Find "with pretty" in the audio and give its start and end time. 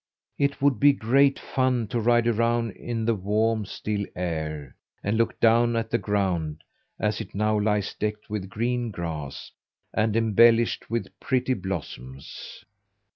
10.89-11.53